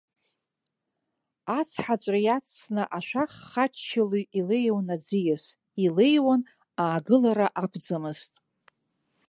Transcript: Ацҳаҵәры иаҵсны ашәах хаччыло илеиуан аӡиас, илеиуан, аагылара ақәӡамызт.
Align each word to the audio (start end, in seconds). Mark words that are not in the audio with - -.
Ацҳаҵәры 1.57 2.19
иаҵсны 2.23 2.83
ашәах 2.97 3.31
хаччыло 3.49 4.19
илеиуан 4.39 4.87
аӡиас, 4.95 5.43
илеиуан, 5.85 6.41
аагылара 6.81 7.47
ақәӡамызт. 7.63 8.33